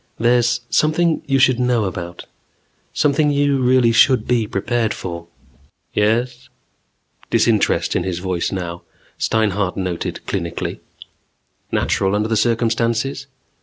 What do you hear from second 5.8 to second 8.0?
"Yes?" Disinterest